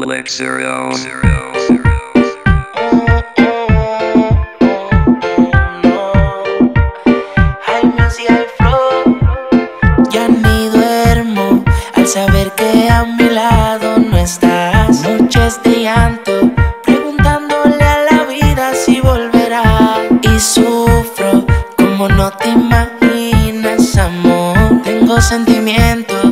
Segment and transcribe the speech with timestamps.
[0.00, 0.90] Mix Zero.
[10.10, 11.62] Ya ni duermo
[11.94, 15.02] al saber que a mi lado no estás.
[15.02, 16.50] Noches de llanto,
[16.84, 20.08] preguntándole a la vida si volverá.
[20.22, 21.44] Y sufro
[21.76, 24.56] como no te imaginas, amor.
[24.84, 26.31] Tengo sentimientos,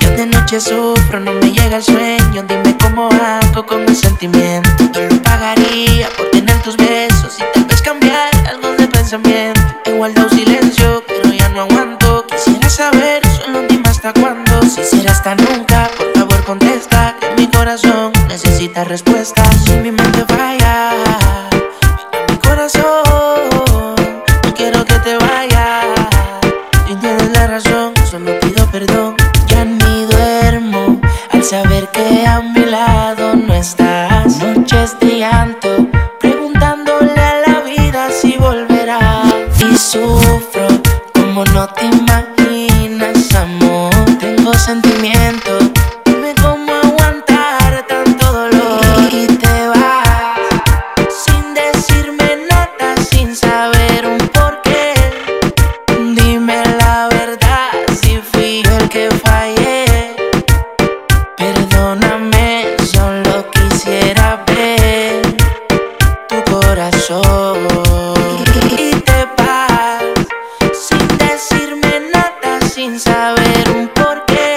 [0.00, 2.44] Yo de noche sufro, no me llega el sueño.
[2.48, 4.90] Dime cómo hago con mis sentimientos.
[4.92, 9.60] Yo lo pagaría por tener tus besos y tal vez cambiar algo de pensamiento.
[9.84, 12.26] He guardado silencio, pero ya no aguanto.
[12.26, 14.62] Quisiera saber, solo dime hasta cuándo.
[14.62, 17.16] Si será hasta nunca, por favor contesta.
[17.20, 19.42] Que mi corazón necesita respuesta.
[19.64, 20.92] Si mi mente falla,
[36.20, 39.22] preguntándole a la vida si volverá.
[39.58, 40.68] Y sufro
[41.14, 42.31] como no te imaginas,
[67.04, 70.04] Y te vas
[70.72, 74.56] sin decirme nada, sin saber un porqué.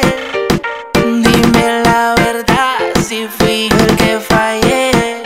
[0.94, 5.24] Dime la verdad si fui yo el que fallé.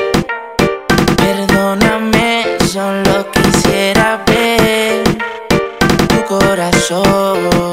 [1.18, 5.04] Perdóname, solo quisiera ver
[6.08, 7.69] tu corazón.